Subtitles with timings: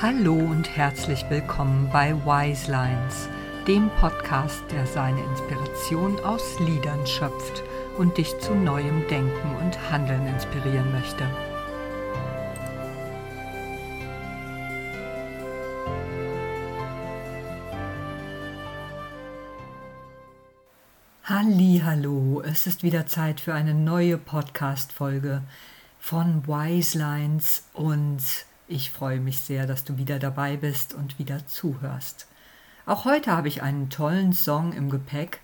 [0.00, 3.28] Hallo und herzlich willkommen bei Wise Lines,
[3.66, 7.64] dem Podcast, der seine Inspiration aus Liedern schöpft
[7.96, 11.28] und dich zu neuem Denken und Handeln inspirieren möchte.
[21.24, 25.42] Hallo, es ist wieder Zeit für eine neue Podcast Folge
[25.98, 28.22] von Wise Lines und
[28.68, 32.26] ich freue mich sehr, dass du wieder dabei bist und wieder zuhörst.
[32.86, 35.40] Auch heute habe ich einen tollen Song im Gepäck.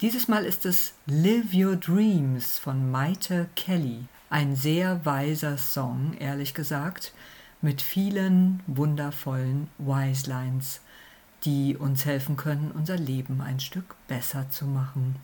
[0.00, 4.06] Dieses Mal ist es Live Your Dreams von Maite Kelly.
[4.30, 7.12] Ein sehr weiser Song, ehrlich gesagt,
[7.60, 10.80] mit vielen wundervollen Wise Lines
[11.44, 15.16] die uns helfen können, unser Leben ein Stück besser zu machen.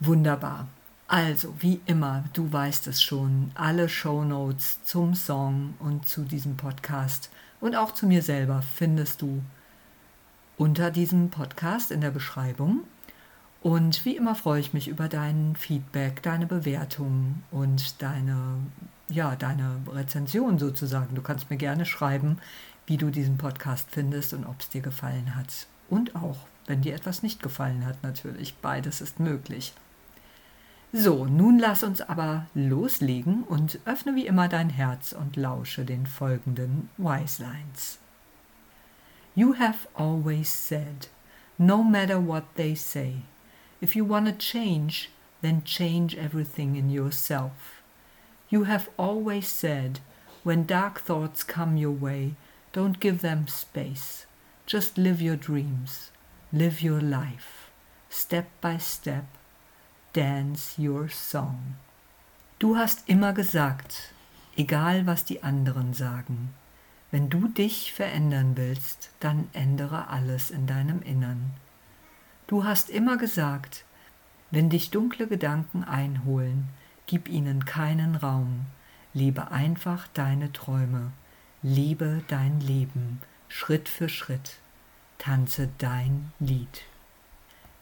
[0.00, 0.68] Wunderbar.
[1.06, 6.56] Also, wie immer, du weißt es schon, alle Show Notes zum Song und zu diesem
[6.56, 7.30] Podcast
[7.60, 9.42] und auch zu mir selber findest du
[10.56, 12.84] unter diesem Podcast in der Beschreibung.
[13.62, 18.58] Und wie immer freue ich mich über dein Feedback, deine Bewertung und deine,
[19.08, 21.14] ja, deine Rezension sozusagen.
[21.14, 22.38] Du kannst mir gerne schreiben,
[22.86, 25.66] wie du diesen Podcast findest und ob es dir gefallen hat.
[25.88, 28.54] Und auch, wenn dir etwas nicht gefallen hat, natürlich.
[28.56, 29.74] Beides ist möglich.
[30.96, 36.06] So, nun lass uns aber loslegen und öffne wie immer dein Herz und lausche den
[36.06, 37.98] folgenden Wise Lines.
[39.34, 41.08] You have always said,
[41.58, 43.22] no matter what they say,
[43.80, 45.10] if you want to change,
[45.42, 47.82] then change everything in yourself.
[48.48, 49.98] You have always said,
[50.44, 52.36] when dark thoughts come your way,
[52.74, 54.26] Don't give them space.
[54.66, 56.10] Just live your dreams.
[56.52, 57.70] Live your life.
[58.10, 59.26] Step by step.
[60.14, 61.76] Dance your song.
[62.58, 64.12] Du hast immer gesagt,
[64.56, 66.54] egal was die anderen sagen,
[67.10, 71.50] wenn du dich verändern willst, dann ändere alles in deinem Innern.
[72.46, 73.84] Du hast immer gesagt,
[74.50, 76.68] wenn dich dunkle Gedanken einholen,
[77.06, 78.66] gib ihnen keinen Raum,
[79.12, 81.12] lebe einfach deine Träume
[81.66, 84.58] Lebe dein Leben Schritt für Schritt,
[85.16, 86.84] tanze dein Lied.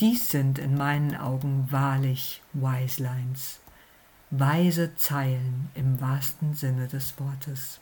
[0.00, 3.60] Dies sind in meinen Augen wahrlich Wiselines,
[4.32, 7.78] weise Zeilen im wahrsten Sinne des Wortes.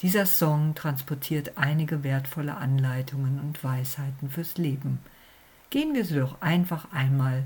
[0.00, 4.98] Dieser Song transportiert einige wertvolle Anleitungen und Weisheiten fürs Leben.
[5.70, 7.44] Gehen wir sie doch einfach einmal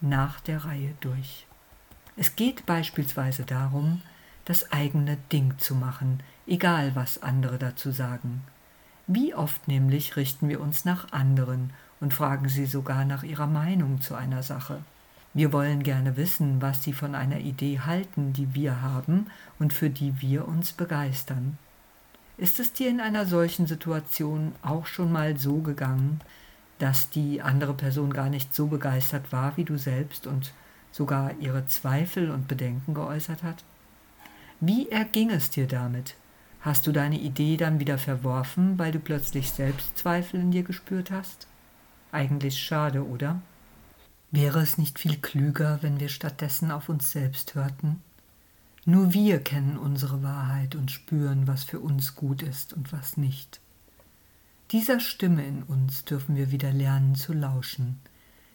[0.00, 1.46] nach der Reihe durch.
[2.16, 4.02] Es geht beispielsweise darum,
[4.46, 8.42] das eigene Ding zu machen, egal was andere dazu sagen.
[9.06, 11.70] Wie oft nämlich richten wir uns nach anderen
[12.02, 14.80] und fragen sie sogar nach ihrer Meinung zu einer Sache.
[15.34, 19.28] Wir wollen gerne wissen, was sie von einer Idee halten, die wir haben
[19.60, 21.56] und für die wir uns begeistern.
[22.36, 26.20] Ist es dir in einer solchen Situation auch schon mal so gegangen,
[26.80, 30.52] dass die andere Person gar nicht so begeistert war wie du selbst und
[30.90, 33.62] sogar ihre Zweifel und Bedenken geäußert hat?
[34.58, 36.16] Wie erging es dir damit?
[36.62, 41.46] Hast du deine Idee dann wieder verworfen, weil du plötzlich Selbstzweifel in dir gespürt hast?
[42.12, 43.40] Eigentlich schade, oder?
[44.30, 48.02] Wäre es nicht viel klüger, wenn wir stattdessen auf uns selbst hörten?
[48.84, 53.60] Nur wir kennen unsere Wahrheit und spüren, was für uns gut ist und was nicht.
[54.72, 57.98] Dieser Stimme in uns dürfen wir wieder lernen zu lauschen,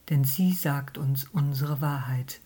[0.09, 2.41] denn sie sagt uns unsere Wahrheit,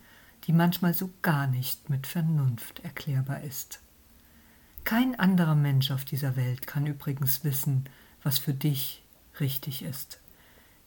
[0.46, 3.82] die manchmal so gar nicht mit Vernunft erklärbar ist.
[4.86, 7.86] Kein anderer Mensch auf dieser Welt kann übrigens wissen,
[8.24, 9.04] was für dich
[9.40, 10.20] richtig ist.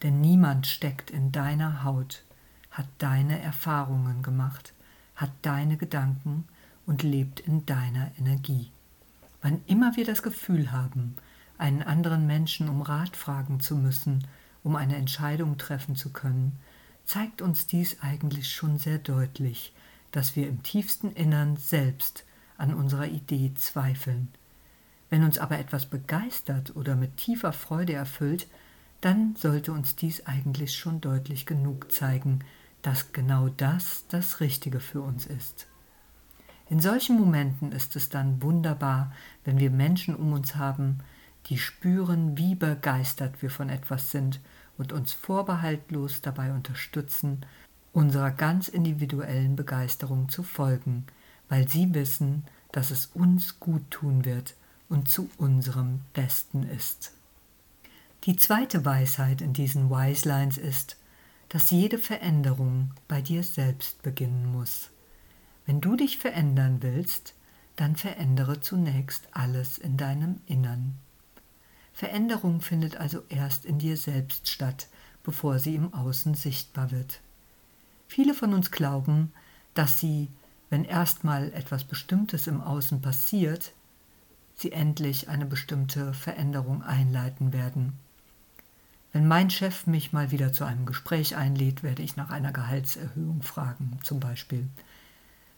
[0.04, 2.24] Denn niemand steckt in deiner Haut,
[2.70, 4.74] hat deine Erfahrungen gemacht,
[5.16, 6.44] hat deine Gedanken
[6.84, 8.70] und lebt in deiner Energie.
[9.40, 11.16] Wann immer wir das Gefühl haben,
[11.56, 14.26] einen anderen Menschen um Rat fragen zu müssen,
[14.62, 16.58] um eine Entscheidung treffen zu können,
[17.06, 19.72] zeigt uns dies eigentlich schon sehr deutlich,
[20.10, 22.24] dass wir im tiefsten Innern selbst
[22.58, 24.28] an unserer Idee zweifeln.
[25.08, 28.48] Wenn uns aber etwas begeistert oder mit tiefer Freude erfüllt,
[29.04, 32.40] dann sollte uns dies eigentlich schon deutlich genug zeigen,
[32.80, 35.66] dass genau das das Richtige für uns ist.
[36.70, 39.12] In solchen Momenten ist es dann wunderbar,
[39.44, 41.00] wenn wir Menschen um uns haben,
[41.46, 44.40] die spüren, wie begeistert wir von etwas sind
[44.78, 47.44] und uns vorbehaltlos dabei unterstützen,
[47.92, 51.04] unserer ganz individuellen Begeisterung zu folgen,
[51.50, 54.56] weil sie wissen, dass es uns gut tun wird
[54.88, 57.12] und zu unserem Besten ist.
[58.26, 60.96] Die zweite Weisheit in diesen Wise Lines ist,
[61.50, 64.88] dass jede Veränderung bei dir selbst beginnen muss.
[65.66, 67.34] Wenn du dich verändern willst,
[67.76, 70.94] dann verändere zunächst alles in deinem Innern.
[71.92, 74.88] Veränderung findet also erst in dir selbst statt,
[75.22, 77.20] bevor sie im Außen sichtbar wird.
[78.08, 79.34] Viele von uns glauben,
[79.74, 80.28] dass sie,
[80.70, 83.72] wenn erstmal etwas Bestimmtes im Außen passiert,
[84.54, 87.98] sie endlich eine bestimmte Veränderung einleiten werden.
[89.14, 93.42] Wenn mein Chef mich mal wieder zu einem Gespräch einlädt, werde ich nach einer Gehaltserhöhung
[93.42, 94.66] fragen, zum Beispiel.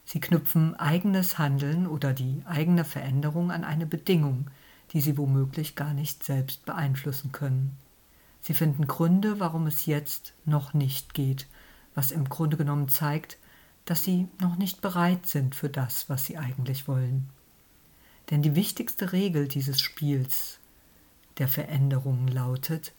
[0.05, 4.45] Sie knüpfen eigenes Handeln oder die eigene Veränderung an eine Bedingung,
[4.93, 7.75] die sie womöglich gar nicht selbst beeinflussen können.
[8.41, 11.47] Sie finden Gründe, warum es jetzt noch nicht geht,
[11.95, 13.37] was im Grunde genommen zeigt,
[13.85, 17.27] dass sie noch nicht bereit sind für das, was sie eigentlich wollen.
[18.29, 20.59] Denn die wichtigste Regel dieses Spiels
[21.39, 22.93] der Veränderung lautet,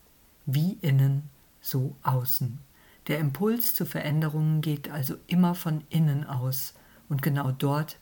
[0.49, 1.29] wie innen,
[1.61, 2.59] so außen.
[3.07, 6.73] Der Impuls zu Veränderungen geht also immer von innen aus
[7.11, 7.99] und genau dort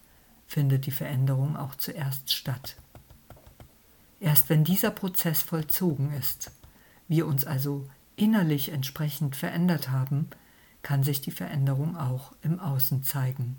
[0.46, 2.76] findet die Veränderung auch zuerst statt.
[4.20, 6.52] Erst wenn dieser Prozess vollzogen ist,
[7.08, 10.28] wir uns also innerlich entsprechend verändert haben,
[10.82, 13.56] kann sich die Veränderung auch im Außen zeigen.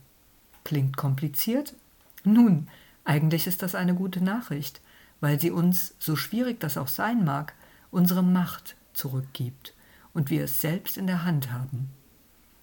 [0.63, 1.75] Klingt kompliziert?
[2.23, 2.69] Nun,
[3.03, 4.79] eigentlich ist das eine gute Nachricht,
[5.19, 7.53] weil sie uns, so schwierig das auch sein mag,
[7.91, 9.73] unsere Macht zurückgibt
[10.13, 11.89] und wir es selbst in der Hand haben.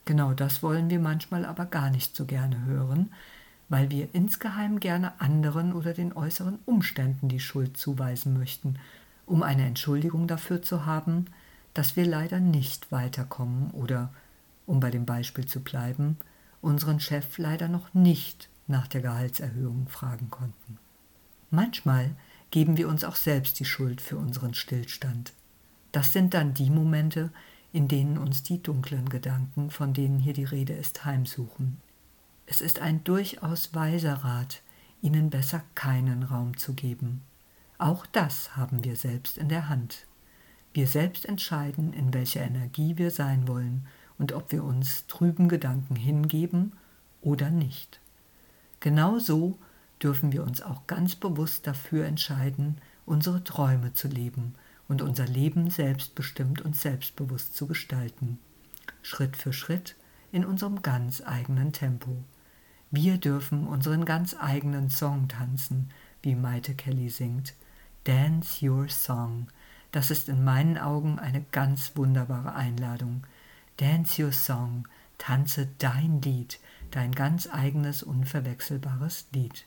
[0.04, 3.10] Genau das wollen wir manchmal aber gar nicht so gerne hören,
[3.68, 8.78] weil wir insgeheim gerne anderen oder den äußeren Umständen die Schuld zuweisen möchten,
[9.26, 11.26] um eine Entschuldigung dafür zu haben,
[11.72, 14.12] dass wir leider nicht weiterkommen oder,
[14.66, 16.18] um bei dem Beispiel zu bleiben,
[16.60, 20.78] unseren Chef leider noch nicht nach der Gehaltserhöhung fragen konnten.
[21.50, 22.10] Manchmal
[22.54, 25.32] geben wir uns auch selbst die Schuld für unseren Stillstand.
[25.90, 27.32] Das sind dann die Momente,
[27.72, 31.78] in denen uns die dunklen Gedanken, von denen hier die Rede ist, heimsuchen.
[32.46, 34.62] Es ist ein durchaus weiser Rat,
[35.02, 37.22] ihnen besser keinen Raum zu geben.
[37.76, 40.06] Auch das haben wir selbst in der Hand.
[40.72, 45.96] Wir selbst entscheiden, in welcher Energie wir sein wollen und ob wir uns trüben Gedanken
[45.96, 46.74] hingeben
[47.20, 47.98] oder nicht.
[48.78, 49.58] Genauso
[50.04, 54.54] dürfen wir uns auch ganz bewusst dafür entscheiden, unsere Träume zu leben
[54.86, 58.38] und unser Leben selbstbestimmt und selbstbewusst zu gestalten.
[59.00, 59.96] Schritt für Schritt
[60.30, 62.22] in unserem ganz eigenen Tempo.
[62.90, 65.88] Wir dürfen unseren ganz eigenen Song tanzen,
[66.22, 67.54] wie Maite Kelly singt.
[68.04, 69.48] Dance Your Song.
[69.90, 73.26] Das ist in meinen Augen eine ganz wunderbare Einladung.
[73.78, 74.86] Dance Your Song.
[75.16, 76.58] Tanze dein Lied,
[76.90, 79.64] dein ganz eigenes, unverwechselbares Lied.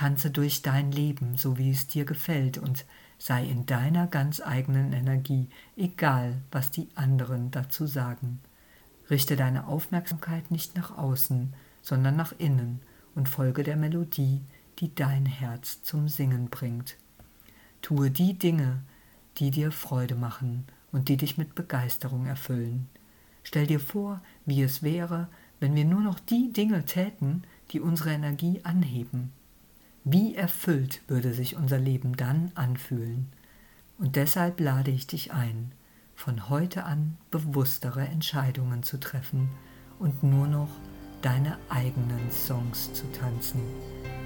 [0.00, 2.86] Tanze durch dein Leben, so wie es dir gefällt, und
[3.18, 8.40] sei in deiner ganz eigenen Energie, egal was die anderen dazu sagen.
[9.10, 11.52] Richte deine Aufmerksamkeit nicht nach außen,
[11.82, 12.80] sondern nach innen
[13.14, 14.40] und folge der Melodie,
[14.78, 16.96] die dein Herz zum Singen bringt.
[17.82, 18.80] Tue die Dinge,
[19.36, 22.88] die dir Freude machen und die dich mit Begeisterung erfüllen.
[23.42, 27.42] Stell dir vor, wie es wäre, wenn wir nur noch die Dinge täten,
[27.72, 29.34] die unsere Energie anheben.
[30.04, 33.30] Wie erfüllt würde sich unser Leben dann anfühlen?
[33.98, 35.72] Und deshalb lade ich dich ein,
[36.14, 39.50] von heute an bewusstere Entscheidungen zu treffen
[39.98, 40.70] und nur noch
[41.20, 43.60] deine eigenen Songs zu tanzen.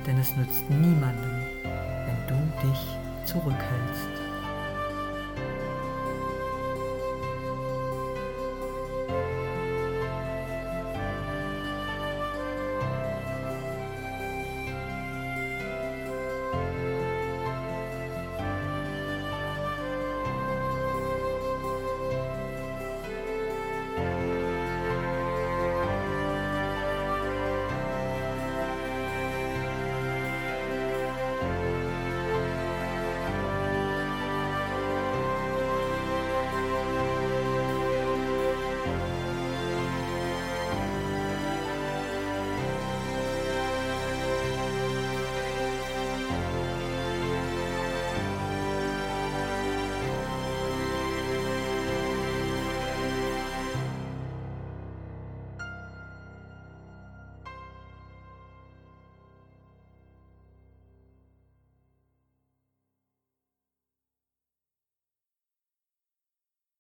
[0.07, 4.24] Denn es nützt niemandem, wenn du dich zurückhältst.